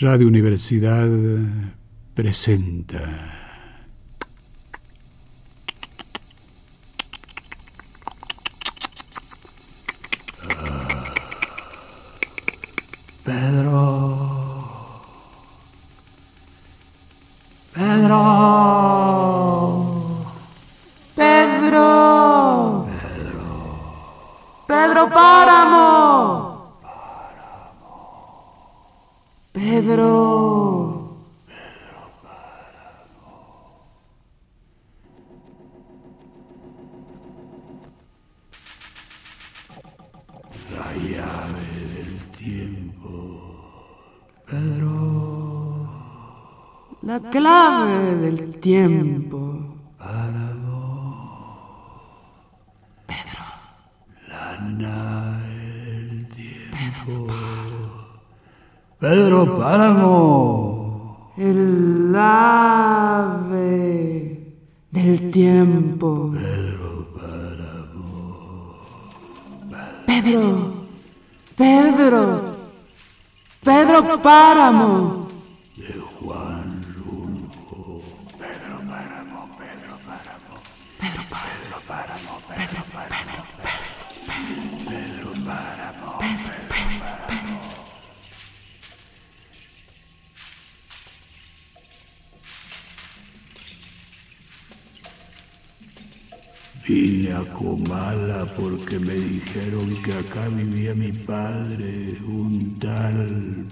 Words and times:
Radio 0.00 0.26
Universidad 0.26 1.08
presenta. 2.12 3.45
Tiempo. 56.34 57.26
Pedro 58.98 59.58
Páramo. 59.58 61.32
El 61.36 62.14
ave 62.16 63.36
del 64.90 65.30
tiempo. 65.30 66.32
Pedro. 70.06 70.86
Pedro. 71.56 72.56
Pedro 73.62 74.22
Páramo. 74.22 75.25
Vine 96.88 97.32
a 97.32 97.42
Comala 97.52 98.46
porque 98.56 98.96
me 99.00 99.14
dijeron 99.14 99.90
que 100.04 100.12
acá 100.12 100.46
vivía 100.48 100.94
mi 100.94 101.10
padre, 101.10 102.16
un 102.24 102.78
tal 102.78 103.66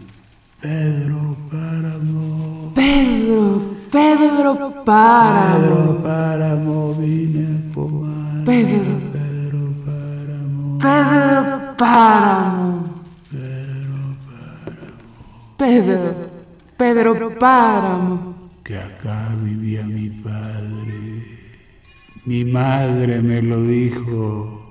Pedro 0.60 1.36
Páramo. 1.48 2.72
Pedro. 2.74 3.76
Pedro 3.92 4.84
Páramo. 4.84 5.60
Pedro 5.60 6.02
Páramo, 6.02 6.94
vine 6.94 7.46
a 7.46 7.74
Comala. 7.74 8.44
Pedro. 8.44 8.92
Pedro 9.12 9.60
Páramo. 9.86 10.78
Pedro 10.80 11.74
Páramo. 11.78 12.94
Pedro. 15.56 16.14
Pedro 16.76 17.38
Páramo. 17.38 18.34
que 18.64 18.76
acá 18.76 19.28
vivía 19.40 19.84
mi 19.84 20.10
padre. 20.10 20.73
Mi 22.26 22.44
madre 22.44 23.20
me 23.20 23.42
lo 23.42 23.62
dijo. 23.62 24.62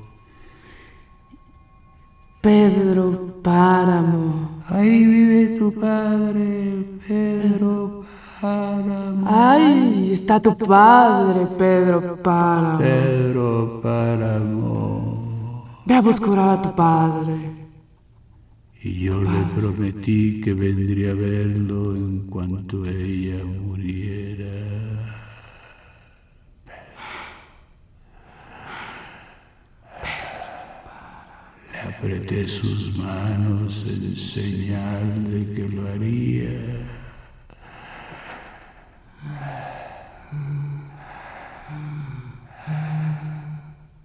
Pedro 2.41 3.39
Páramo. 3.43 4.61
Ahí 4.67 5.05
vive 5.05 5.57
tu 5.59 5.71
padre, 5.73 6.83
Pedro 7.07 8.03
Páramo. 8.41 9.27
Ay, 9.29 10.13
está 10.13 10.41
tu 10.41 10.57
padre, 10.57 11.47
Pedro 11.57 12.17
Páramo. 12.23 12.79
Pedro 12.79 13.79
Páramo. 13.83 15.63
Ve 15.85 15.95
a 15.95 16.01
buscar 16.01 16.39
a 16.39 16.61
tu 16.61 16.75
padre. 16.75 17.53
Y 18.81 19.05
yo 19.05 19.21
le 19.21 19.43
prometí 19.55 20.41
que 20.41 20.53
vendría 20.53 21.11
a 21.11 21.13
verlo 21.13 21.95
en 21.95 22.27
cuanto 22.27 22.85
ella 22.85 23.43
muriera. 23.45 24.43
Le 31.71 31.92
apreté 32.03 32.45
sus 32.45 32.97
manos 32.97 33.85
en 33.87 34.13
señal 34.13 35.31
de 35.31 35.53
que 35.53 35.69
lo 35.69 35.87
haría. 35.87 36.49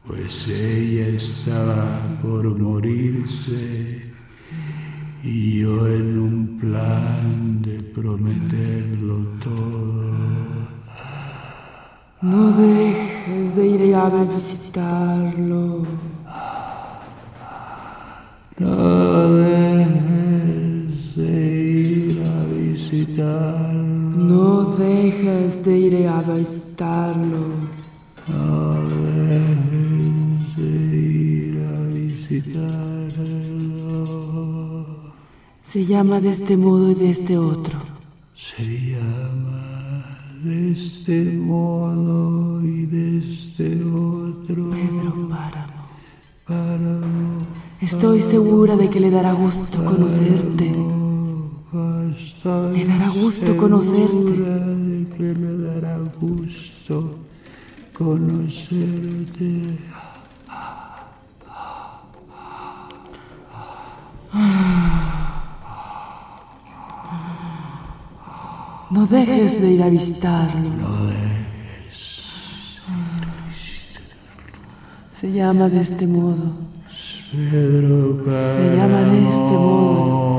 Pues 0.06 0.46
ella 0.46 1.08
estaba 1.08 2.00
por 2.22 2.56
morirse 2.56 4.12
y 5.24 5.58
yo 5.62 5.88
en 5.88 6.18
un 6.20 6.58
plan 6.60 7.62
de 7.62 7.82
prometerlo 7.82 9.16
todo. 9.42 10.14
No 12.22 12.52
dejes 12.52 13.56
de 13.56 13.66
ir 13.66 13.94
a 13.96 14.08
visitarlo. 14.08 15.67
Visitarlo. 26.78 27.44
De 30.56 30.70
ir 30.96 31.58
a 31.66 31.80
visitarlo. 31.94 32.84
Se 35.64 35.84
llama 35.84 36.20
de 36.20 36.30
este 36.30 36.56
modo 36.56 36.90
y 36.90 36.94
de 36.94 37.10
este 37.10 37.36
otro. 37.36 37.78
Se 38.34 38.62
llama 38.64 40.18
de 40.44 40.72
este 40.72 41.24
modo 41.24 42.62
y 42.62 42.86
de 42.86 43.18
este 43.18 43.84
otro. 43.84 44.70
Pedro 44.70 45.28
Páramo. 45.28 45.88
Páramo. 46.46 47.46
Estoy 47.80 48.22
segura 48.22 48.76
de 48.76 48.88
que 48.88 49.00
le 49.00 49.10
dará 49.10 49.32
gusto 49.32 49.84
conocerte. 49.84 50.97
Le 51.70 52.86
dará 52.86 53.10
gusto 53.10 53.54
conocerte. 53.58 53.98
segura 53.98 54.56
de 54.56 55.06
que 55.14 55.34
le 55.34 55.58
dará 55.58 55.98
gusto 56.18 57.18
conocerte. 57.92 59.76
No 68.90 69.06
dejes 69.06 69.60
de 69.60 69.70
ir 69.72 69.82
a 69.82 69.88
visitarlo. 69.90 70.70
Se 75.12 75.30
llama 75.30 75.68
de 75.68 75.82
este 75.82 76.06
modo. 76.06 76.52
Se 77.30 78.76
llama 78.76 79.00
de 79.02 79.18
este 79.28 79.56
modo 79.58 80.37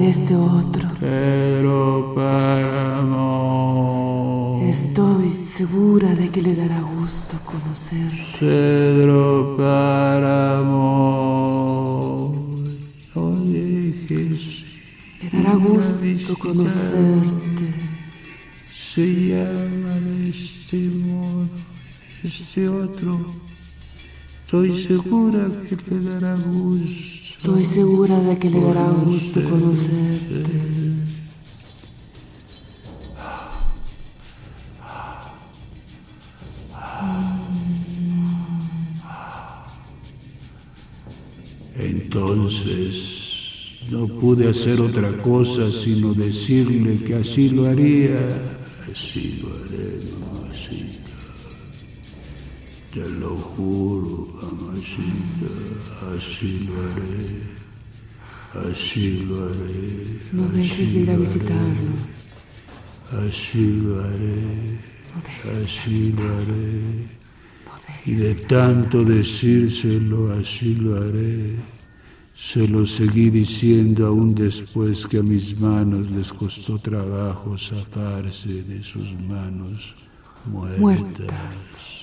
de 0.00 0.08
este 0.08 0.34
otro. 0.34 0.88
Pedro 0.98 2.12
Páramo. 2.14 3.20
Estoy 4.66 5.34
segura 5.34 6.14
de 6.14 6.30
que 6.30 6.40
le 6.40 6.54
dará 6.56 6.80
gusto 6.80 7.38
conocerte. 7.44 8.24
Pedro 8.38 9.56
Páramo. 9.58 10.80
No 13.14 13.30
dejes 13.44 14.64
Le 15.22 15.28
dará 15.30 15.54
gusto 15.54 16.34
conocerte. 16.38 17.66
Se 18.72 19.06
llama 19.28 19.94
de 20.00 20.30
este 20.30 20.78
modo, 20.78 21.48
este 22.24 22.68
otro. 22.68 23.20
Estoy 24.44 24.82
segura 24.82 25.46
que 25.68 25.76
le 25.76 26.00
dará 26.02 26.34
gusto. 26.36 27.19
Estoy 27.42 27.64
segura 27.64 28.20
de 28.20 28.36
que 28.36 28.50
le 28.50 28.60
dará 28.60 28.90
gusto 28.90 29.42
conocerte. 29.48 30.44
Entonces 41.78 43.78
no 43.90 44.06
pude 44.06 44.50
hacer 44.50 44.82
otra 44.82 45.10
cosa 45.22 45.72
sino 45.72 46.12
decirle 46.12 47.02
que 47.02 47.14
así 47.14 47.48
lo 47.48 47.70
haría. 47.70 48.20
Así 48.92 49.40
lo 49.42 49.48
haré, 49.64 49.98
mamacita. 50.20 51.09
Te 52.92 53.08
lo 53.08 53.36
juro, 53.36 54.28
mamacita. 54.42 55.46
Así 56.12 56.66
lo 56.66 56.74
haré. 56.82 57.60
Así 58.68 59.26
lo 59.28 59.44
haré. 59.44 60.18
No 60.32 60.48
dejes 60.48 60.94
de 60.94 61.00
ir 61.00 61.10
a 61.10 61.16
visitarlo. 61.16 61.92
Así 63.28 63.76
lo 63.76 64.02
haré. 64.02 64.78
Así 65.52 66.12
lo 66.12 66.24
haré. 66.36 67.20
Y 68.06 68.14
de 68.14 68.34
tanto 68.34 69.04
decírselo, 69.04 70.32
así 70.32 70.74
lo 70.74 70.96
haré. 70.96 71.56
Se 72.34 72.66
lo 72.66 72.86
seguí 72.86 73.30
diciendo 73.30 74.06
aún 74.06 74.34
después 74.34 75.06
que 75.06 75.18
a 75.18 75.22
mis 75.22 75.60
manos 75.60 76.10
les 76.10 76.32
costó 76.32 76.78
trabajo 76.78 77.56
zafarse 77.56 78.64
de 78.64 78.82
sus 78.82 79.12
manos 79.28 79.94
muertas. 80.46 80.80
Muertas. 80.80 81.99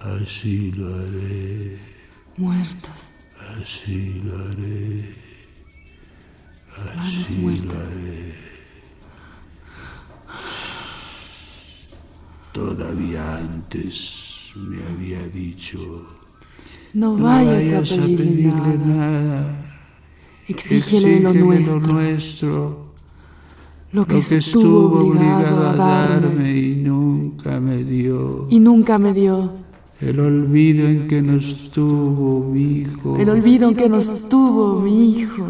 Así 0.00 0.72
lo 0.72 0.94
haré, 0.94 1.78
Muertos. 2.36 2.92
así 3.60 4.20
lo 4.24 4.38
haré, 4.38 5.14
así 6.74 7.40
lo 7.64 7.72
haré. 7.72 8.34
Todavía 12.52 13.36
antes 13.38 14.50
me 14.56 14.82
había 14.86 15.26
dicho 15.28 16.06
No 16.94 17.16
No 17.16 17.24
vayas 17.24 17.92
a 17.92 17.96
pedirle 17.96 18.48
nada. 18.48 18.76
nada. 18.76 19.62
Exígele 20.48 21.20
lo 21.20 21.34
nuestro. 21.34 21.80
nuestro, 21.80 22.92
Lo 23.92 24.06
que 24.06 24.14
lo 24.14 24.20
que 24.28 24.36
estuvo 24.36 24.98
obligado 25.10 25.68
a 25.68 25.74
darme. 25.76 26.28
darme 26.28 26.56
y 26.56 26.76
nunca 26.76 27.60
me 27.60 27.82
dio. 27.84 28.46
Y 28.48 28.60
nunca 28.60 28.98
me 28.98 29.12
dio. 29.12 29.65
El 30.00 30.20
olvido 30.20 30.86
en 30.86 31.08
que 31.08 31.22
nos 31.22 31.70
tuvo 31.70 32.50
mi 32.52 32.80
hijo, 32.80 33.16
El 33.16 33.30
olvido 33.30 33.68
en 33.70 33.74
que 33.76 33.88
nos 33.88 34.28
tuvo 34.28 34.80
mi 34.80 35.10
hijo. 35.18 35.44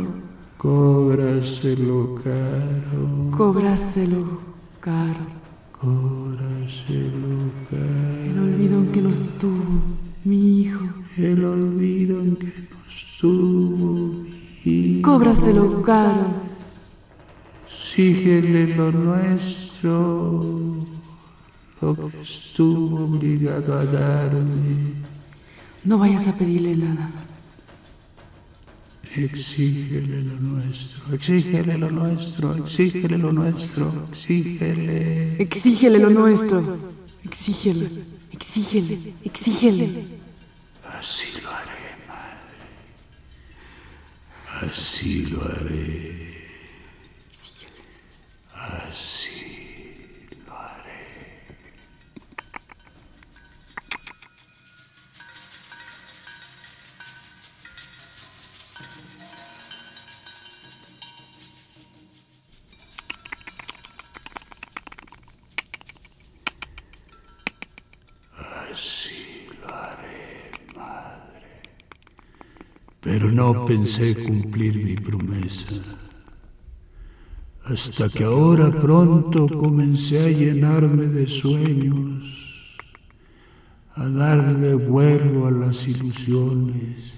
cóbraselo 0.56 2.14
caro, 2.22 3.30
Cobráselo 3.36 4.38
caro. 4.80 5.26
cóbraselo 5.72 7.50
caro. 7.70 8.30
El 8.30 8.38
olvido 8.38 8.78
en 8.78 8.86
que 8.92 9.02
nos 9.02 9.18
tuvo 9.38 9.64
mi 10.24 10.60
hijo. 10.60 10.84
El 11.16 11.44
olvido 11.44 12.20
en 12.20 12.36
que 12.36 12.46
nos 12.46 13.18
tuvo 13.20 14.24
mi 14.64 14.70
hijo. 14.70 15.02
Cóbraselo 15.10 15.82
caro. 15.82 16.46
Síguele 17.68 18.76
lo 18.76 18.92
nuestro, 18.92 20.40
estuvo 22.22 23.04
obligado 23.04 23.78
a 23.78 23.84
darme. 23.84 24.94
No 25.84 25.98
vayas 25.98 26.26
a 26.28 26.32
pedirle 26.32 26.76
nada. 26.76 27.10
Exígele 29.14 30.22
lo 30.22 30.34
nuestro, 30.40 31.14
exígele 31.14 31.78
lo 31.78 31.90
nuestro, 31.90 32.54
exígele 32.56 33.16
lo 33.16 33.32
nuestro, 33.32 34.08
exígele. 34.10 35.36
Exígele 35.40 35.98
lo 35.98 36.10
nuestro. 36.10 36.78
Exígele. 37.24 37.88
Exígele. 38.32 39.14
Exígele. 39.24 40.04
Así 40.98 41.40
lo 41.40 41.50
haré, 41.50 41.96
madre. 42.06 42.66
Así 44.70 45.26
lo 45.26 45.42
haré. 45.42 46.26
Así 48.52 49.05
Así 68.76 69.46
lo 69.58 69.74
haré, 69.74 70.50
madre. 70.76 71.62
Pero 73.00 73.32
no 73.32 73.64
pensé 73.64 74.14
cumplir 74.14 74.84
mi 74.84 74.96
promesa. 74.96 75.80
Hasta 77.64 78.10
que 78.10 78.24
ahora 78.24 78.70
pronto 78.70 79.48
comencé 79.48 80.26
a 80.26 80.28
llenarme 80.28 81.06
de 81.06 81.26
sueños, 81.26 82.76
a 83.94 84.06
darle 84.08 84.74
vuelo 84.74 85.46
a 85.46 85.50
las 85.50 85.88
ilusiones. 85.88 87.16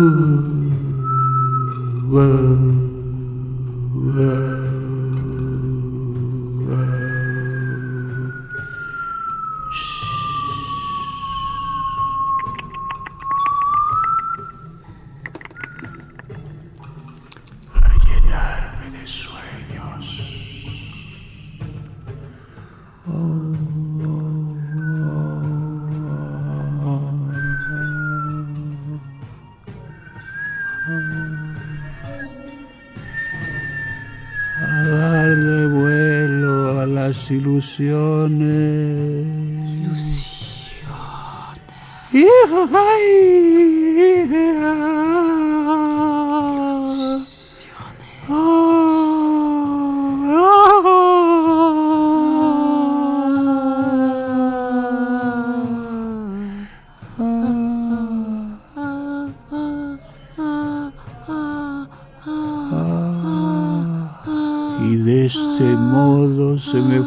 A 0.00 0.02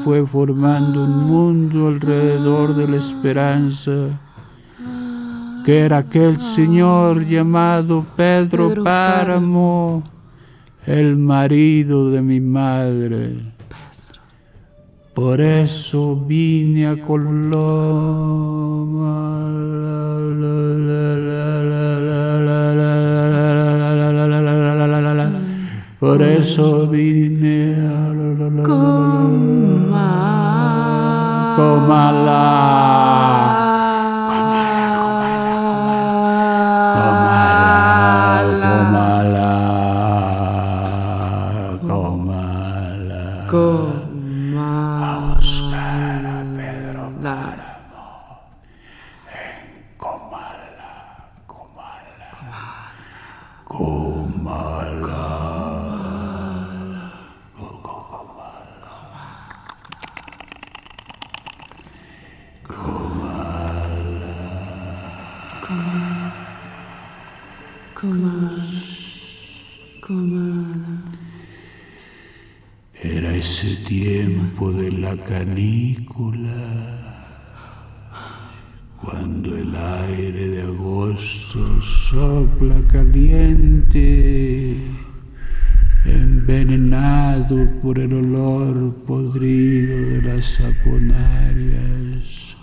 fue 0.03 0.25
formando 0.27 1.05
un 1.05 1.27
mundo 1.27 1.87
alrededor 1.87 2.75
de 2.75 2.87
la 2.89 2.97
esperanza, 2.97 4.19
que 5.65 5.79
era 5.79 5.99
aquel 5.99 6.41
señor 6.41 7.25
llamado 7.25 8.05
Pedro, 8.17 8.67
Pedro 8.67 8.83
Páramo, 8.83 10.03
el 10.85 11.15
marido 11.15 12.09
de 12.09 12.21
mi 12.21 12.41
madre. 12.41 13.53
Por 15.13 15.39
eso 15.39 16.17
vine 16.17 16.87
a 16.87 17.01
Coloma. 17.01 18.43
Por 25.99 26.21
eso 26.21 26.87
vine 26.89 27.75
a 27.87 28.63
Coma. 28.63 29.82
Comala. 31.63 32.92
primárias 91.03 92.55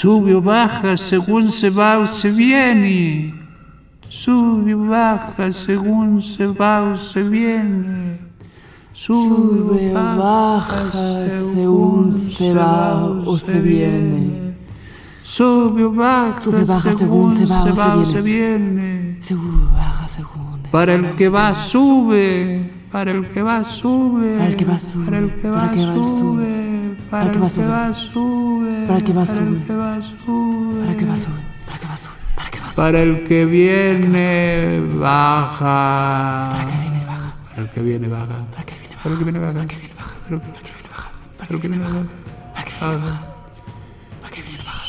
Sube 0.00 0.32
o 0.32 0.40
baja 0.40 0.96
según 0.96 1.50
se 1.50 1.70
va 1.70 1.98
o 1.98 2.06
se 2.06 2.30
viene. 2.30 3.34
Sube 4.08 4.72
o 4.72 4.86
baja 4.86 5.50
según 5.50 6.22
se 6.22 6.46
va 6.46 6.84
o 6.84 6.94
se 6.94 7.24
viene. 7.24 8.20
Sube 8.92 9.90
o 9.90 10.16
baja 10.16 11.28
según 11.28 12.12
se 12.12 12.54
va 12.54 12.94
o 13.26 13.36
se 13.40 13.58
viene. 13.58 14.54
Sube 15.24 15.82
o 15.82 15.90
baja, 15.90 16.42
Sube, 16.42 16.64
baja 16.64 16.92
según, 16.92 17.36
se 17.36 17.46
va 17.46 17.62
se 17.64 17.70
o 17.70 17.72
se 17.72 17.80
va 17.80 17.96
o 17.96 17.98
viene. 17.98 18.06
se 18.06 18.20
viene. 18.20 19.18
Sube, 19.20 19.50
baja 19.74 20.08
según. 20.08 20.62
Para 20.70 20.94
el 20.94 21.16
que 21.16 21.28
va 21.28 21.56
sube, 21.56 22.70
para 22.92 23.10
el 23.10 23.28
que 23.30 23.42
va 23.42 23.64
sube, 23.64 24.36
Para 24.36 24.46
el 24.46 24.56
que 24.56 24.64
va 24.64 24.78
sube, 24.78 25.08
para 25.08 25.18
el 25.18 25.34
que 25.34 25.48
va 25.48 25.74
sube, 25.74 26.96
para 27.10 27.24
el 27.24 27.32
que 27.32 27.38
va 27.40 27.50
sube, 27.50 28.47
Para 28.88 28.98
el 29.00 29.04
que 29.04 29.12
va 29.12 29.24
para 29.24 29.36
sube. 29.36 29.48
el 29.52 29.66
que 29.66 29.74
va 29.76 30.00
sube, 30.00 30.80
Para 30.80 30.96
que 30.96 31.04
va 31.04 31.16
sube. 31.16 31.42
Para 31.66 31.78
que 31.78 31.86
va 31.86 31.96
sube. 31.96 32.14
Para 32.34 32.50
que 32.50 32.58
va 32.60 32.66
sube. 32.72 32.76
para 32.76 33.02
el 33.02 33.24
que 33.24 33.44
viene 33.44 34.80
baja, 34.98 36.48
Para 36.52 36.66
que 36.70 36.80
vienes 36.80 37.06
baja. 37.06 37.34
para 37.50 37.62
el 37.62 37.68
que 37.70 37.80
viene 37.82 38.08
baja, 38.08 38.26
Para 38.50 38.64
que 38.64 38.74
viene 38.80 38.94
baja. 38.96 39.02
para 39.02 39.12
el 39.12 39.18
que 39.18 39.24
viene 39.24 39.38
baja, 39.38 39.52
Para 39.54 39.66
que 39.68 39.76
viene 39.76 39.94
baja. 39.94 40.14
para 40.16 40.34
el 40.34 40.40
que 40.40 40.70
viene 40.72 40.88
baja. 40.88 41.10
Para 41.36 41.48
que 41.48 41.60
que 41.60 41.68
viene 41.68 41.84
baja, 41.84 41.98
baja. 41.98 42.08
Para 42.54 42.64
que 42.64 42.78
viene 42.78 42.94
baja. 42.94 43.20
Para 44.22 44.34
que 44.34 44.42
viene 44.42 44.64
baja. 44.64 44.88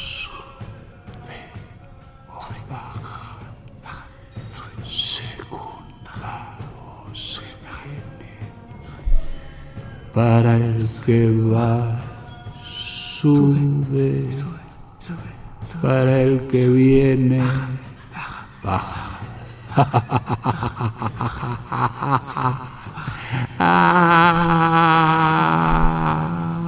segunda 4.86 6.13
o 6.79 7.15
se 7.15 7.41
viene. 7.63 8.32
Para 10.13 10.56
el 10.56 10.88
que 11.06 11.29
va 11.53 12.09
sube, 13.19 14.31
Sube. 14.31 14.59
Sube. 14.99 15.81
Para 15.81 16.21
el 16.21 16.47
que 16.47 16.67
viene 16.69 17.43
baja. 18.63 19.19
Sube, 23.57 23.79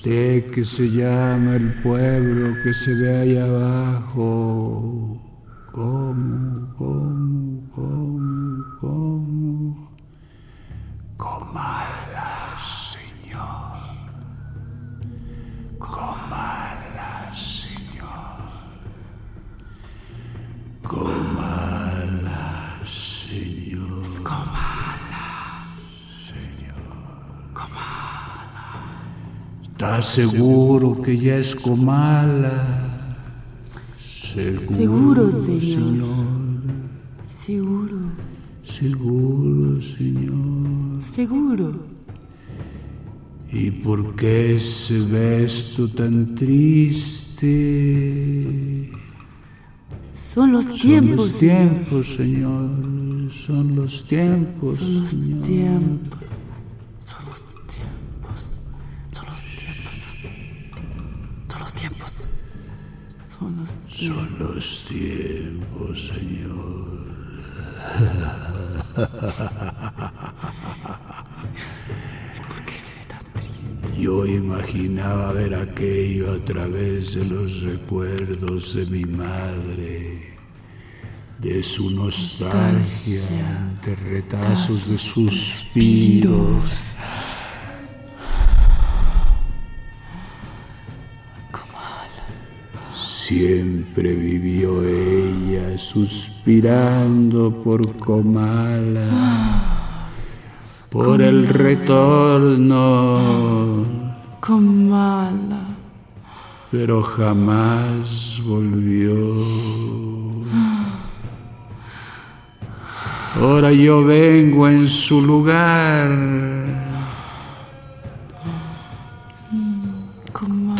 usted 0.00 0.50
que 0.52 0.64
se 0.64 0.88
llama 0.88 1.56
el 1.56 1.74
pueblo 1.82 2.56
que 2.62 2.72
se 2.72 2.94
ve 2.94 3.20
allá 3.20 3.44
abajo? 3.44 4.99
Seguro 30.10 31.00
que 31.02 31.16
ya 31.16 31.36
es 31.36 31.54
Comala? 31.54 33.16
Seguro, 33.98 35.30
señor. 35.32 36.06
Seguro. 37.44 37.98
Seguro, 38.64 39.80
señor. 39.82 41.02
Seguro. 41.14 41.68
¿Y 43.52 43.70
por 43.70 44.14
qué 44.16 44.56
ese 44.56 45.00
vesto 45.02 45.88
tan 45.88 46.34
triste? 46.34 47.50
Son 50.32 50.52
los 50.52 50.64
Son 50.64 50.74
tiempos. 50.78 51.16
los 51.16 51.38
tiempos, 51.38 52.14
Señor. 52.14 52.70
Son 53.32 53.74
los 53.74 54.04
tiempos. 54.04 54.78
Son 54.78 55.00
los 55.00 55.10
Señor. 55.10 55.42
tiempos. 55.42 56.20
Son 63.40 63.56
los 63.56 63.74
tiempos. 63.76 64.18
Son 64.18 64.38
los 64.38 64.84
tiempos, 64.86 66.08
Señor. 66.08 67.00
¿Por 72.48 72.64
qué 72.66 72.78
se 72.78 72.92
ve 72.92 73.04
tan 73.08 73.24
triste? 73.32 73.98
Yo 73.98 74.26
imaginaba 74.26 75.32
ver 75.32 75.54
aquello 75.54 76.34
a 76.34 76.38
través 76.44 77.14
de 77.14 77.24
los 77.24 77.62
recuerdos 77.62 78.74
de 78.74 78.84
mi 78.84 79.06
madre, 79.06 80.36
de 81.38 81.62
su 81.62 81.90
nostalgia, 81.92 83.22
de 83.82 83.96
retazos 83.96 84.86
de 84.90 84.98
suspiros. 84.98 86.90
Siempre 93.30 94.12
vivió 94.12 94.82
ella 94.82 95.78
suspirando 95.78 97.62
por 97.62 97.94
Comala, 97.96 99.06
por 100.88 101.22
el 101.22 101.46
retorno 101.46 102.74
Comala. 104.40 105.60
pero 106.72 107.04
jamás 107.04 108.42
volvió. 108.44 109.14
Ahora 113.40 113.70
yo 113.70 114.04
vengo 114.04 114.66
en 114.66 114.88
su 114.88 115.22
lugar, 115.22 116.10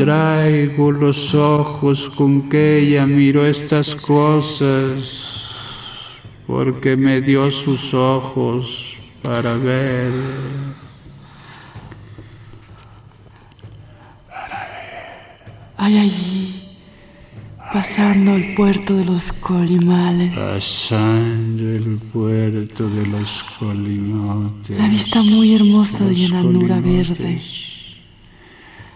traigo 0.00 0.92
los 0.92 1.34
ojos 1.34 2.08
con 2.08 2.48
que 2.48 2.78
ella 2.78 3.04
miró 3.06 3.44
estas 3.44 3.94
cosas, 3.94 5.44
porque 6.46 6.96
me 6.96 7.20
dio 7.20 7.50
sus 7.50 7.92
ojos 7.92 8.96
para 9.20 9.58
ver. 9.58 10.10
Hay 15.76 15.98
allí. 15.98 16.56
Pasando 17.70 18.36
el 18.36 18.54
puerto 18.54 18.96
de 18.96 19.04
los 19.04 19.32
colimales. 19.34 20.34
Pasando 20.34 21.62
el 21.62 21.98
puerto 22.12 22.88
de 22.88 23.06
los 23.06 23.44
colimotes. 23.58 24.78
La 24.78 24.88
vista 24.88 25.22
muy 25.22 25.54
hermosa 25.54 26.06
de 26.06 26.14
llanura 26.16 26.80
verde. 26.80 27.40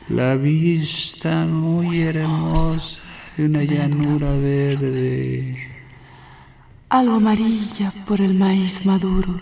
La 0.09 0.37
vista 0.37 1.47
muy 1.47 2.03
hermosa 2.03 3.01
de 3.39 3.47
una 3.47 3.63
llanura 3.63 4.33
verde. 4.35 5.57
Algo 6.91 7.15
amarilla 7.15 7.91
por 8.07 8.21
el 8.21 8.35
maíz 8.35 8.85
maduro. 8.85 9.41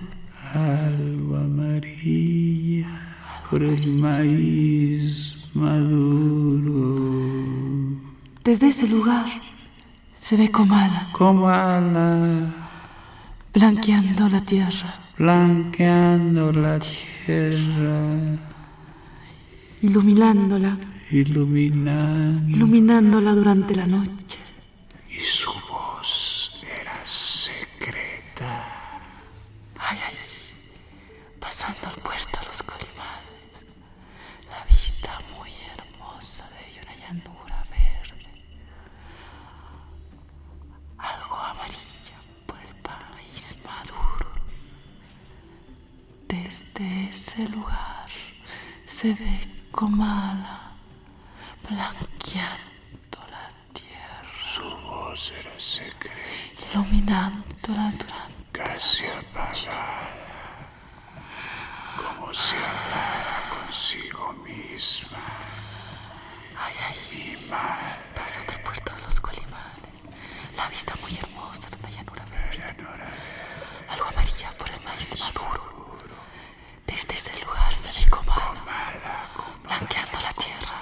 Algo 0.54 1.36
amarilla 1.36 2.86
por 3.50 3.60
el 3.64 3.86
maíz 3.94 5.44
maduro. 5.52 6.80
Desde 8.44 8.68
ese 8.68 8.86
lugar 8.86 9.26
se 10.16 10.36
ve 10.36 10.48
Comala. 10.48 11.08
Comala. 11.12 12.52
Blanqueando 13.52 14.28
la 14.28 14.40
tierra. 14.42 14.94
Blanqueando 15.18 16.52
la 16.52 16.78
tierra. 16.78 18.51
Iluminándola. 19.82 20.78
Iluminando. 21.10 22.48
Iluminándola 22.48 23.32
durante 23.32 23.74
la 23.74 23.84
noche. 23.84 24.38
Y 25.10 25.18
su 25.18 25.50
voz 25.68 26.64
era 26.80 27.04
secreta. 27.04 28.64
Ay, 29.76 29.98
ay. 30.08 30.14
Pasando 31.40 31.88
el 31.92 32.00
puerto 32.00 32.38
de 32.40 32.46
los 32.46 32.62
colimales. 32.62 33.66
La 34.48 34.64
vista 34.70 35.18
muy 35.36 35.50
hermosa 35.74 36.48
de 36.50 36.80
una 36.80 36.96
llanura 36.96 37.66
verde. 37.68 38.30
Algo 40.96 41.36
amarilla 41.36 42.18
por 42.46 42.58
el 42.60 42.74
país 42.82 43.56
maduro. 43.66 44.30
Desde 46.28 47.08
ese 47.08 47.48
lugar 47.48 48.06
se 48.86 49.14
ve 49.14 49.61
Comala 49.72 50.72
blanqueando 51.68 53.18
la 53.30 53.48
tierra, 53.72 54.22
Su 54.44 54.62
voz 54.62 55.32
era 55.38 55.58
secreta, 55.58 56.16
iluminándola 56.72 57.42
durante 57.62 58.06
casi 58.52 59.04
apagada, 59.06 60.10
como 61.96 62.32
si 62.34 62.54
hablara 62.56 63.42
consigo 63.50 64.32
misma. 64.44 65.18
Ay, 66.58 66.74
ay, 66.88 66.96
Mi 67.10 67.46
madre, 67.50 67.96
pasando 68.14 68.52
puerto 68.62 68.94
de 68.94 69.02
los 69.02 69.20
colimales. 69.20 69.94
La 70.56 70.68
vista 70.68 70.94
muy 71.02 71.16
hermosa 71.16 71.68
de 71.70 71.76
una 71.78 71.90
llanura 71.90 72.24
verde. 72.26 72.58
llanura 72.58 73.10
Algo 73.88 74.04
amarilla 74.06 74.50
por 74.52 74.70
el 74.70 74.80
maíz 74.84 75.18
maduro. 75.18 75.98
Desde 76.86 77.14
ese 77.14 77.32
lugar 77.44 77.74
se 77.74 77.88
ve 77.88 78.10
Comala, 78.10 79.28
blanqueando 79.64 80.20
la 80.20 80.32
tierra, 80.32 80.76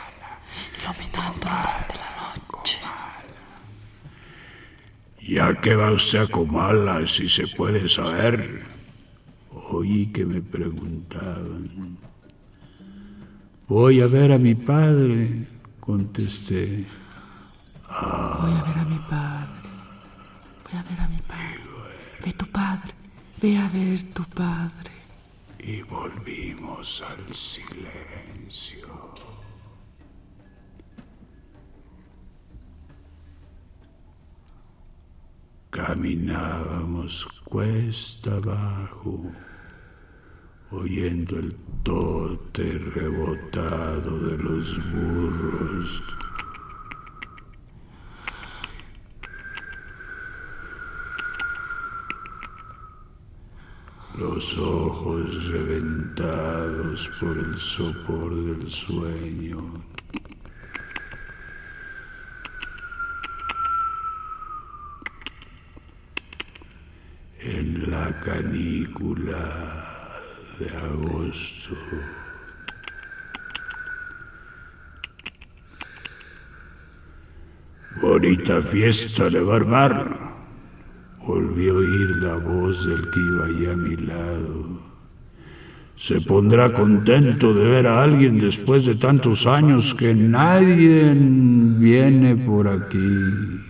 iluminándola 1.13 1.87
durante 1.89 1.95
la 1.97 2.35
noche. 2.53 2.79
¿Ya 5.21 5.61
que 5.61 5.77
va 5.77 5.93
usted 5.93 6.21
a 6.21 6.27
Comala, 6.27 7.07
si 7.07 7.29
se 7.29 7.47
puede 7.47 7.89
saber? 7.89 8.67
Oí 9.51 10.07
que 10.07 10.25
me 10.25 10.41
preguntaban. 10.41 11.99
Voy 13.69 14.01
a 14.01 14.09
ver 14.09 14.33
a 14.33 14.39
mi 14.39 14.55
padre, 14.55 15.47
contesté. 15.79 16.87
Voy 17.89 18.53
a 18.53 18.63
ver 18.67 18.79
a 18.79 18.85
mi 18.85 18.99
padre. 18.99 19.61
Voy 20.65 20.79
a 20.79 20.83
ver 20.83 21.01
a 21.01 21.09
mi 21.09 21.19
padre. 21.19 21.61
Ve 22.25 22.33
tu 22.33 22.47
padre. 22.47 22.93
Ve 23.41 23.57
a 23.59 23.69
ver 23.69 24.03
tu 24.13 24.25
padre. 24.25 24.91
Y 25.59 25.83
volvimos 25.83 27.03
al 27.03 27.35
silencio. 27.35 28.89
Caminábamos 35.71 37.29
cuesta 37.45 38.35
abajo, 38.35 39.25
oyendo 40.73 41.39
el 41.39 41.55
tote 41.85 42.77
rebotado 42.93 44.19
de 44.19 44.39
los 44.39 44.93
burros. 44.93 46.03
Los 54.19 54.59
ojos 54.59 55.47
reventados 55.51 57.09
por 57.21 57.39
el 57.39 57.57
sopor 57.57 58.35
del 58.35 58.69
sueño. 58.69 60.00
En 67.43 67.91
la 67.91 68.21
canícula 68.21 69.39
de 70.59 70.69
agosto. 70.77 71.75
Bonita 78.03 78.61
fiesta 78.61 79.31
de 79.31 79.41
barbar. 79.41 80.19
Volví 81.27 81.71
a 81.71 81.73
oír 81.73 82.17
la 82.17 82.37
voz 82.37 82.87
del 82.87 83.11
que 83.11 83.21
iba 83.21 83.47
ahí 83.47 83.67
a 83.67 83.77
mi 83.77 83.97
lado. 83.97 84.81
Se 85.97 86.21
pondrá 86.21 86.75
contento 86.75 87.55
de 87.55 87.65
ver 87.65 87.87
a 87.87 88.03
alguien 88.03 88.39
después 88.39 88.85
de 88.85 88.97
tantos 88.97 89.47
años 89.47 89.95
que 89.95 90.15
nadie 90.15 91.15
viene 91.15 92.37
por 92.37 92.69
aquí. 92.69 93.70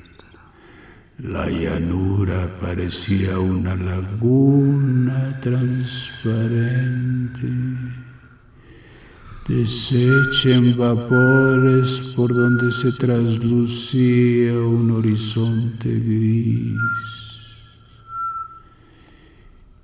la 1.23 1.49
llanura 1.49 2.47
parecía 2.59 3.39
una 3.39 3.75
laguna 3.75 5.39
transparente 5.41 7.47
deshecha 9.47 10.55
en 10.55 10.77
vapores 10.77 12.13
por 12.15 12.33
donde 12.33 12.71
se 12.71 12.91
traslucía 12.93 14.53
un 14.53 14.91
horizonte 14.91 15.89
gris. 15.89 16.77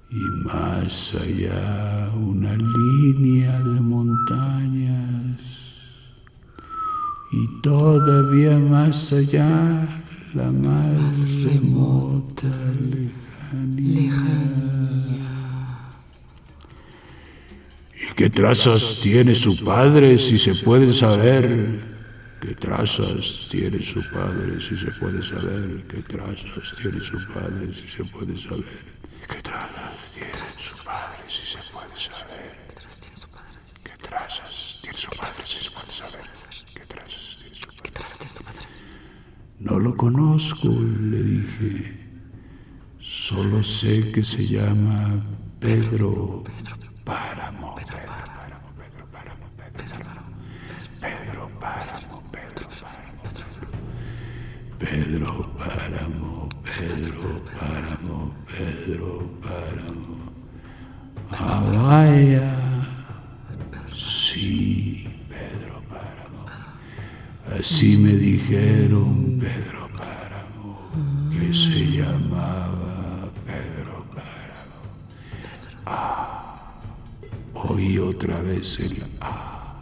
Y 0.09 0.23
más 0.45 1.15
allá 1.15 2.09
una 2.15 2.55
línea 2.55 3.61
de 3.61 3.81
montañas. 3.81 5.41
Y 7.31 7.61
todavía 7.61 8.57
más 8.57 9.11
allá 9.11 10.06
la 10.33 10.51
más, 10.51 11.19
remota 11.43 12.47
lejanía. 13.75 14.17
¿Y 17.95 18.13
qué 18.15 18.29
trazas 18.29 18.99
tiene 19.01 19.33
su 19.33 19.63
padre 19.63 20.17
si 20.17 20.37
se 20.37 20.53
puede 20.55 20.93
saber? 20.93 21.97
¿Qué 22.41 22.53
trazas 22.55 23.47
tiene 23.49 23.81
su 23.81 24.01
padre 24.11 24.59
si 24.59 24.75
se 24.75 24.91
puede 24.91 25.21
saber? 25.21 25.83
¿Qué 25.87 26.01
trazas 26.03 26.75
tiene 26.81 26.99
su 26.99 27.17
padre 27.33 27.73
si 27.73 27.87
se 27.87 28.03
puede 28.03 28.35
saber? 28.35 28.65
¿Qué 29.27 29.41
trazas 29.41 29.97
tiene 30.13 30.33
su 30.57 30.83
padre 30.83 31.23
si 31.27 31.45
se 31.45 31.57
puede 31.71 31.97
saber? 31.97 32.57
¿Qué 33.83 33.91
trazas 34.07 34.79
tiene 34.81 34.97
su 34.97 35.09
padre 35.09 35.43
si 35.45 35.63
se 35.63 35.71
puede 35.71 35.91
saber? 35.91 36.27
No 39.59 39.79
lo 39.79 39.95
conozco, 39.97 40.69
le 40.69 41.23
dije. 41.23 41.97
Solo 42.99 43.63
sé 43.63 44.11
que 44.11 44.23
se 44.23 44.45
llama 44.45 45.23
Pedro 45.59 46.43
Páramo. 47.03 47.75
Pedro 47.75 47.97
Páramo, 48.05 48.67
Pedro 48.75 49.07
Páramo, 49.11 49.47
Pedro 49.57 49.87
Páramo, 49.99 50.29
Pedro 51.01 51.49
Páramo, 51.59 52.21
Pedro 52.29 52.67
Páramo. 52.81 53.23
Pedro 54.77 55.31
Páramo, 55.57 56.49
Pedro 56.63 57.25
Páramo, 57.59 58.17
Pedro 58.45 59.11
Páramo. 59.41 60.17
Ah, 61.31 61.63
vaya. 61.73 62.49
Sí, 63.91 65.07
Pedro 65.27 65.81
Páramo. 65.89 66.45
Así 67.59 67.97
me 67.97 68.13
dijeron 68.13 69.06
Pedro 69.47 69.87
Páramo, 69.97 70.77
que 71.31 71.53
se 71.53 71.85
llamaba 71.89 73.29
Pedro 73.45 74.03
Páramo. 74.13 74.81
Ah, 75.85 76.81
oí 77.53 77.97
otra 77.97 78.41
vez 78.41 78.77
el 78.79 79.03
ah, 79.21 79.73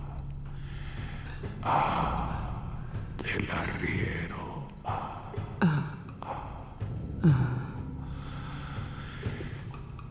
ah 1.63 2.61
del 3.23 3.49
arriero. 3.49 4.67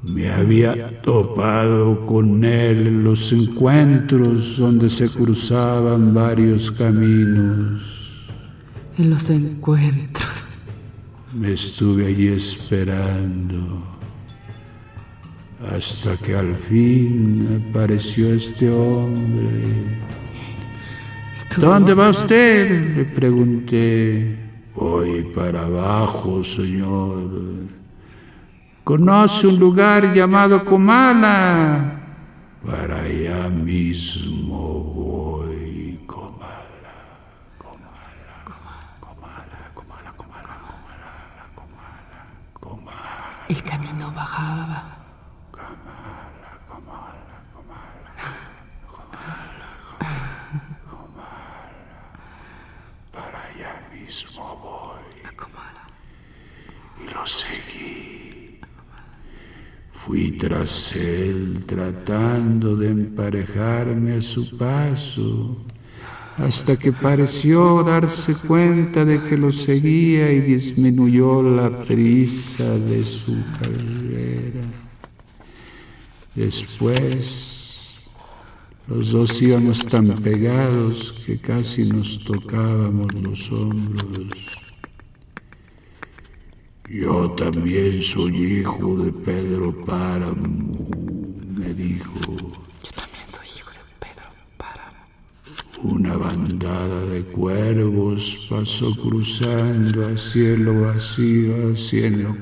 Me 0.03 0.33
había 0.33 1.01
topado 1.01 2.05
con 2.07 2.45
él 2.45 2.89
en 2.89 3.05
los 3.05 3.33
encuentros 3.33 4.59
donde 4.59 4.91
se 4.91 5.09
cruzaban 5.09 6.13
varios 6.13 6.73
caminos. 6.73 8.04
En 8.99 9.11
los 9.11 9.29
encuentros. 9.31 10.29
Me 11.33 11.53
estuve 11.53 12.07
allí 12.07 12.29
esperando 12.29 13.83
hasta 15.73 16.17
que 16.17 16.37
al 16.37 16.55
fin 16.55 17.65
apareció 17.71 18.33
este 18.33 18.71
hombre. 18.71 20.01
¿Dónde 21.57 21.95
va 21.95 22.11
usted? 22.11 22.97
Le 22.97 23.05
pregunté. 23.05 24.39
Voy 24.75 25.23
para 25.35 25.63
abajo, 25.65 26.43
señor. 26.43 27.31
¿Conoce 28.83 29.47
un 29.47 29.59
lugar 29.59 30.13
llamado 30.13 30.65
Comala? 30.65 32.01
Para 32.67 33.03
allá 33.03 33.49
mismo 33.49 34.81
voy, 34.95 36.01
Comala. 36.07 36.67
Comala, 37.57 38.21
Comala, 39.01 39.71
Comala, 39.75 40.13
Comala, 40.17 40.17
Comala, 40.17 41.47
Comala, 41.55 42.25
Comala. 42.61 43.44
El 43.55 43.63
camino 43.63 44.11
bajaba. 44.11 44.83
Para 53.13 53.39
allá 53.45 53.89
mismo 53.95 54.43
voy. 54.57 55.05
Y 57.01 57.15
lo 57.15 57.25
seguí. 57.25 58.61
Fui 59.93 60.33
tras 60.33 60.97
él 60.97 61.65
tratando 61.65 62.75
de 62.75 62.89
emparejarme 62.89 64.17
a 64.17 64.21
su 64.21 64.59
paso, 64.59 65.65
hasta 66.39 66.77
que 66.77 66.93
pareció 66.93 67.83
darse 67.83 68.35
cuenta 68.47 69.05
de 69.05 69.23
que 69.23 69.37
lo 69.37 69.53
seguía 69.53 70.33
y 70.33 70.41
disminuyó 70.41 71.43
la 71.43 71.71
prisa 71.85 72.65
de 72.79 73.05
su 73.05 73.37
carrera. 73.59 74.63
Después, 76.35 77.55
los 78.89 79.13
dos 79.13 79.41
íbamos 79.41 79.87
tan 79.87 80.09
pegados 80.09 81.15
que 81.25 81.39
casi 81.39 81.85
nos 81.85 82.19
tocábamos 82.25 83.15
los 83.15 83.51
hombros. 83.53 84.29
Yo 86.91 87.31
también 87.31 88.03
soy 88.03 88.61
hijo 88.61 88.97
de 88.99 89.11
Pedro 89.11 89.75
Páramo, 89.87 90.87
me 91.57 91.73
dijo. 91.73 92.13
Yo 92.27 92.91
también 92.95 93.27
soy 93.27 93.47
hijo 93.57 93.71
de 93.71 93.79
Pedro 93.99 94.29
Páramo. 94.59 95.07
Bandada 96.17 97.05
de 97.07 97.23
cuervos 97.25 98.47
pasó 98.49 98.95
cruzando 98.97 100.07
a 100.07 100.17
cielo 100.17 100.83
vacío, 100.83 101.73
haciendo 101.73 102.37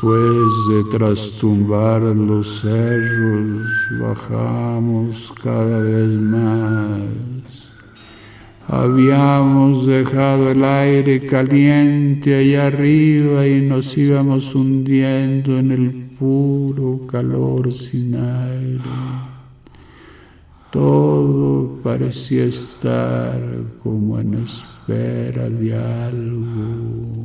Después 0.00 0.68
de 0.68 0.96
trastumbar 0.96 2.00
los 2.02 2.60
cerros, 2.60 3.68
bajamos 4.00 5.32
cada 5.42 5.80
vez 5.80 6.08
más. 6.20 7.02
Habíamos 8.68 9.88
dejado 9.88 10.52
el 10.52 10.62
aire 10.62 11.26
caliente 11.26 12.36
allá 12.36 12.68
arriba 12.68 13.44
y 13.44 13.60
nos 13.62 13.98
íbamos 13.98 14.54
hundiendo 14.54 15.58
en 15.58 15.72
el 15.72 15.90
puro 16.16 17.00
calor 17.08 17.72
sin 17.72 18.14
aire. 18.14 18.80
Todo 20.70 21.80
parecía 21.82 22.44
estar 22.44 23.40
como 23.82 24.20
en 24.20 24.34
espera 24.34 25.48
de 25.48 25.74
algo. 25.76 27.18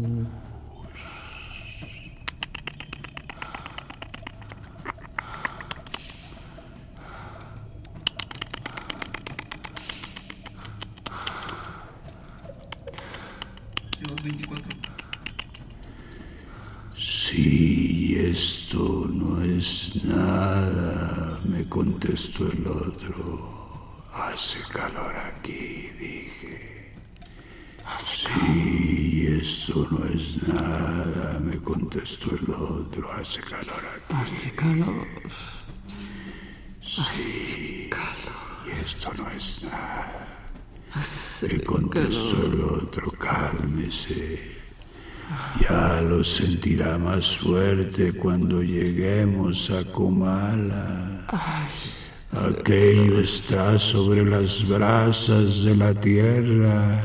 Sí, 16.96 18.16
esto 18.18 19.10
no 19.12 19.42
es 19.42 20.04
nada, 20.06 21.40
me 21.50 21.63
contestó 21.74 22.46
el 22.52 22.68
otro. 22.68 24.06
Hace 24.14 24.60
calor 24.72 25.16
aquí, 25.18 25.90
dije. 26.00 26.94
Sí, 27.98 29.26
esto 29.42 29.88
no 29.90 30.06
es 30.06 30.48
nada, 30.48 31.40
me 31.40 31.58
contestó 31.58 32.30
el 32.36 32.54
otro. 32.54 33.12
Hace 33.14 33.42
calor 33.42 33.84
aquí. 33.96 34.14
Hace 34.14 34.52
calor. 34.52 35.08
Sí, 36.80 37.90
y 38.68 38.70
esto 38.86 39.12
no 39.18 39.32
es 39.32 39.64
nada. 39.64 40.28
Hace 40.94 41.58
Me 41.58 41.64
contestó 41.64 42.46
el 42.46 42.62
otro, 42.62 43.12
cálmese. 43.14 44.62
Ya 45.60 46.02
lo 46.02 46.24
sentirá 46.24 47.00
más 47.00 47.36
fuerte 47.36 48.14
cuando 48.14 48.62
lleguemos 48.62 49.72
a 49.72 49.84
Comala. 49.86 51.13
Aquello 52.32 53.20
está 53.20 53.80
sobre 53.80 54.26
las 54.26 54.68
brasas 54.68 55.64
de 55.64 55.76
la 55.76 55.94
tierra, 55.94 57.02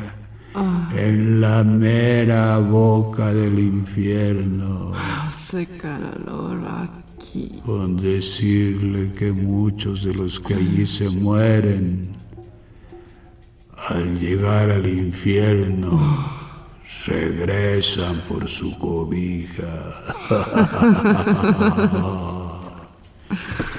en 0.95 1.41
la 1.41 1.65
mera 1.65 2.59
boca 2.59 3.33
del 3.33 3.59
infierno. 3.59 4.93
Hace 4.95 5.67
calor 5.79 6.61
aquí. 6.67 7.61
Con 7.65 7.97
decirle 7.97 9.13
que 9.13 9.33
muchos 9.33 10.05
de 10.05 10.15
los 10.15 10.41
que 10.41 10.55
allí 10.55 10.87
se 10.87 11.09
mueren, 11.11 12.17
al 13.89 14.19
llegar 14.19 14.71
al 14.71 14.87
infierno, 14.87 16.01
regresan 17.07 18.17
por 18.29 18.49
su 18.49 18.77
cobija. 18.79 19.95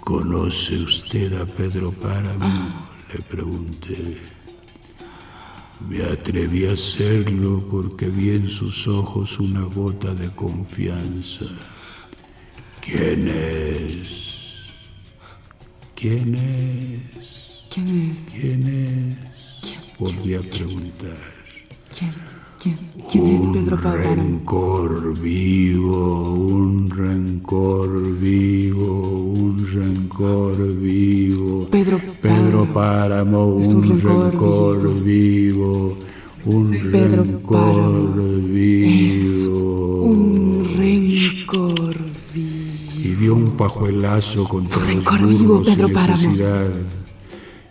¿Conoce 0.00 0.82
usted 0.82 1.32
a 1.34 1.46
Pedro 1.46 1.92
Páramo? 1.92 2.88
Le 3.12 3.22
pregunté. 3.22 4.18
Me 5.88 6.02
atreví 6.02 6.66
a 6.66 6.72
hacerlo 6.72 7.62
porque 7.70 8.08
vi 8.08 8.30
en 8.30 8.48
sus 8.48 8.88
ojos 8.88 9.38
una 9.38 9.62
gota 9.62 10.14
de 10.14 10.30
confianza. 10.30 11.44
¿Quién 12.80 13.28
es? 13.28 14.70
¿Quién 15.94 16.34
es? 16.34 17.64
¿Quién 17.70 18.10
es? 18.10 18.20
¿Quién 18.32 19.18
es? 19.62 19.98
Volví 19.98 20.34
a 20.34 20.40
preguntar. 20.40 21.34
¿Quién? 21.96 22.35
¿Quién? 22.66 22.78
¿Quién 23.08 23.26
es 23.26 23.40
Pedro 23.46 23.76
Un 23.76 23.82
Páramo? 23.82 24.22
rencor 24.22 25.18
vivo, 25.20 26.32
un 26.34 26.90
rencor 26.90 28.18
vivo, 28.18 29.08
un 29.36 29.66
rencor 29.72 30.74
vivo. 30.74 31.68
Pedro 31.70 32.00
Pedro 32.20 32.64
Páramo. 32.74 33.46
Un 33.46 33.74
un 33.74 33.82
rencor 33.82 34.32
rencor 34.32 35.02
vivo, 35.02 35.96
un 36.46 36.70
Pedro 36.90 37.22
rencor 37.22 37.58
Páramo 37.58 38.26
es 38.26 38.52
vivo. 38.52 40.02
un 40.02 40.66
rencor 40.76 41.94
vivo. 42.34 43.04
y 43.04 43.08
dio 43.14 43.34
un 43.36 43.50
pajuelazo 43.52 44.44
contra 44.48 44.74
Su 44.74 44.80
los 44.80 44.88
vivo, 45.38 45.62
Pedro 45.62 45.88
Páramo. 45.90 46.22
necesidad, 46.22 46.68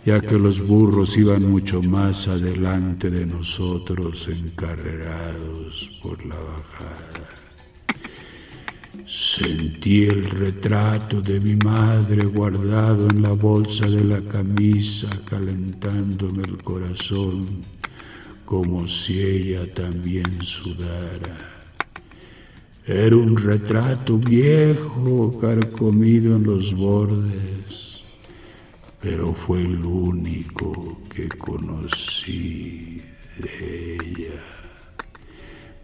ya 0.06 0.20
que 0.20 0.38
los 0.38 0.64
burros 0.64 1.16
iban 1.16 1.50
mucho 1.50 1.82
más 1.82 2.28
adelante 2.28 3.10
de 3.10 3.26
nosotros 3.26 4.28
encarrerados 4.28 5.98
por 6.00 6.24
la 6.24 6.36
bajada. 6.36 7.28
Sentí 9.04 10.04
el 10.04 10.30
retrato 10.30 11.20
de 11.20 11.40
mi 11.40 11.56
madre 11.56 12.24
guardado 12.24 13.08
en 13.08 13.20
la 13.20 13.32
bolsa 13.32 13.88
de 13.88 14.04
la 14.04 14.20
camisa, 14.20 15.08
calentándome 15.24 16.44
el 16.44 16.62
corazón, 16.62 17.62
como 18.44 18.86
si 18.86 19.20
ella 19.20 19.74
también 19.74 20.40
sudara. 20.40 21.36
Era 22.86 23.16
un 23.16 23.36
retrato 23.36 24.18
viejo, 24.18 25.36
carcomido 25.40 26.36
en 26.36 26.44
los 26.44 26.72
bordes, 26.74 27.85
pero 29.08 29.32
fue 29.32 29.62
el 29.62 29.84
único 29.84 30.98
que 31.14 31.28
conocí 31.28 33.00
de 33.38 33.94
ella. 33.94 34.42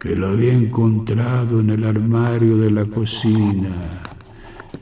Me 0.03 0.15
lo 0.17 0.27
había 0.27 0.53
encontrado 0.53 1.61
en 1.61 1.69
el 1.69 1.85
armario 1.85 2.57
de 2.57 2.69
la 2.69 2.83
cocina, 2.83 4.01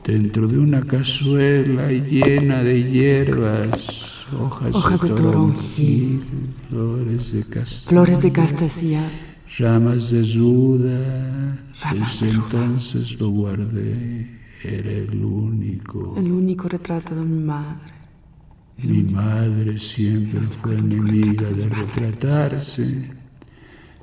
dentro 0.04 0.48
de 0.48 0.58
una 0.58 0.82
cazuela 0.82 1.92
llena 1.92 2.64
de 2.64 2.82
hierbas, 2.82 4.26
hojas, 4.36 4.74
Hojas 4.74 5.02
de 5.02 5.10
toronjil, 5.10 6.24
flores 6.68 7.30
de 7.30 7.44
castaño, 7.44 7.90
Flores 7.90 8.22
de 8.22 8.32
castacia, 8.32 9.02
ramas 9.56 10.10
de 10.10 10.24
ruda. 10.34 11.58
Ramas 11.80 12.20
Desde 12.20 12.26
de 12.26 12.32
ruda. 12.32 12.64
entonces 12.64 13.20
lo 13.20 13.28
guardé, 13.28 14.40
era 14.64 14.90
el 14.90 15.24
único. 15.24 16.16
el 16.16 16.32
único 16.32 16.66
retrato 16.66 17.14
de 17.14 17.24
mi 17.24 17.40
madre. 17.40 17.91
Mi 18.78 19.02
madre 19.02 19.78
siempre 19.78 20.40
fue 20.60 20.74
enemiga 20.74 21.48
de 21.48 21.68
retratarse. 21.68 23.10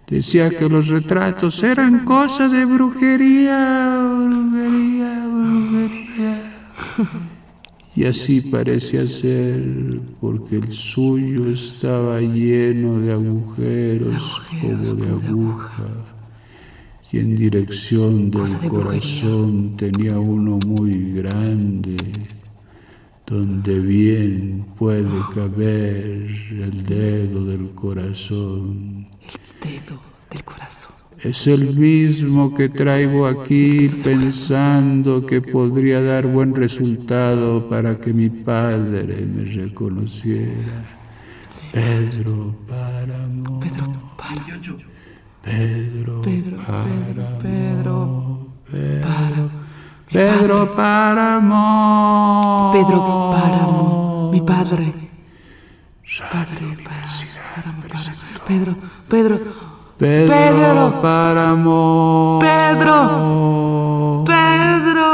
Decía 0.07 0.49
que 0.49 0.69
los 0.69 0.87
retratos 0.87 1.61
eran 1.63 2.05
cosa 2.05 2.47
de 2.47 2.65
brujería, 2.65 3.99
brujería, 4.25 5.27
brujería. 5.27 6.53
Y 7.95 8.05
así 8.05 8.41
parecía 8.41 9.07
ser, 9.07 9.99
porque 10.21 10.57
el 10.57 10.71
suyo 10.71 11.49
estaba 11.49 12.21
lleno 12.21 12.99
de 12.99 13.11
agujeros 13.13 14.41
como 14.61 14.93
de 14.95 15.09
aguja. 15.09 15.87
Y 17.11 17.17
en 17.17 17.35
dirección 17.35 18.31
del 18.31 18.55
corazón 18.69 19.75
tenía 19.75 20.17
uno 20.17 20.59
muy 20.65 21.11
grande 21.11 21.97
donde 23.29 23.79
bien 23.79 24.65
puede 24.75 25.19
caber 25.35 26.31
el 26.49 26.83
dedo 26.83 27.45
del 27.45 27.69
corazón. 27.75 29.07
El 29.21 29.69
dedo 29.69 30.01
del 30.31 30.43
corazón. 30.43 30.95
Es 31.21 31.45
el 31.45 31.77
mismo 31.77 32.55
que 32.55 32.69
traigo 32.69 33.27
aquí 33.27 33.87
pensando 34.03 35.27
que 35.27 35.41
podría 35.41 36.01
dar 36.01 36.25
buen 36.25 36.55
resultado 36.55 37.69
para 37.69 37.99
que 37.99 38.13
mi 38.13 38.29
padre 38.29 39.27
me 39.27 39.43
reconociera. 39.43 40.97
Pedro 41.71 42.55
Páramo. 42.67 43.59
Pedro 43.59 43.85
Páramo. 44.17 44.89
Pedro, 45.43 46.21
Pedro, 46.21 46.57
Pedro, 46.65 47.39
Pedro, 47.41 49.01
Páramo. 49.03 49.58
Pedro 50.11 50.75
Páramo. 50.75 52.71
Pedro 52.73 53.29
Páramo, 53.31 54.29
mi 54.31 54.41
padre. 54.41 54.93
Padre, 56.31 56.77
Páramo. 56.83 57.83
Pedro, 58.47 58.75
Pedro, 59.07 59.39
Pedro, 59.99 60.35
Pedro. 60.35 61.01
Páramo. 61.01 62.39
Pedro. 62.41 64.23
Pedro. 64.25 65.09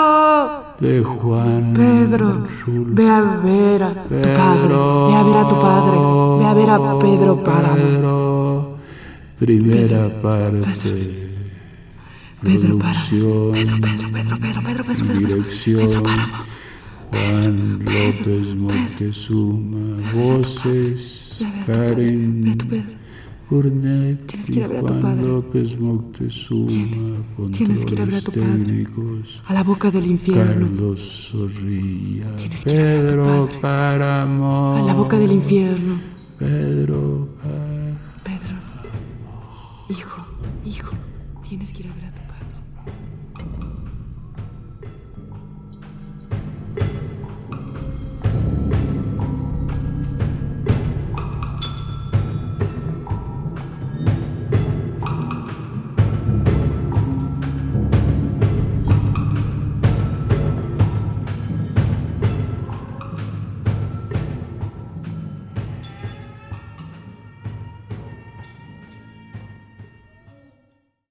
De 0.80 1.04
Juan. 1.04 1.74
Pedro, 1.74 2.48
ve 2.66 3.10
a 3.10 3.22
ver 3.44 3.84
a 3.84 3.94
tu 3.94 4.10
padre, 4.14 4.76
ve 5.10 5.16
a 5.16 5.24
ver 5.24 5.38
a 5.38 5.48
tu 5.48 5.60
padre, 5.60 5.98
ve 6.40 6.46
a 6.46 6.54
ver 6.54 6.70
a 6.70 7.00
Pedro 7.00 7.44
Páramo. 7.44 8.78
Primera 9.38 10.10
parte. 10.22 11.25
Pedro 12.42 12.78
Páramo. 12.78 13.52
Pedro, 13.54 13.76
Pedro, 13.82 14.10
Pedro, 14.12 14.38
Pedro, 14.38 14.62
Pedro, 14.62 14.84
Pedro, 14.84 15.06
Pedro. 15.06 15.44
Pedro 15.66 16.04
Páramo. 16.04 16.44
Juan 17.12 17.80
López 17.86 18.56
Moctezuma. 18.56 20.12
Voces. 20.14 21.44
Karen. 21.66 22.56
Burnett 23.48 24.26
Tienes 24.26 24.48
que 24.50 24.58
ir 24.58 24.64
a 24.64 24.68
ver 24.68 24.78
a 24.78 24.82
tu 24.82 24.88
Juan 24.88 25.02
padre. 25.02 25.24
López 25.28 25.80
Moctezuma. 25.80 27.52
Tienes 27.52 27.86
que 27.86 27.94
ir 27.94 28.02
a 28.02 28.06
ver 28.06 28.16
a 28.16 28.22
tu 28.22 28.32
padre. 28.32 28.88
A 29.46 29.54
la 29.54 29.64
boca 29.64 29.92
del 29.92 30.08
infierno, 30.08 30.68
Carlos 30.68 31.30
Zorrilla. 31.32 32.36
Tienes 32.38 32.64
que 32.64 32.72
ir 32.72 32.80
a 32.80 32.84
ver 32.84 32.98
a 32.98 33.02
tu 33.02 33.08
Pedro 33.08 33.46
padre. 33.46 33.60
Páramo. 33.62 34.76
a 34.78 34.82
la 34.82 34.94
boca 34.94 35.20
del 35.20 35.32
infierno. 35.32 36.00
Pedro. 36.40 37.30
Pedro, 38.24 38.56
hijo, 39.90 40.26
hijo, 40.66 40.92
tienes 41.48 41.72
que 41.72 41.84
ir 41.84 41.90
a 41.90 41.96
ver. 41.96 42.05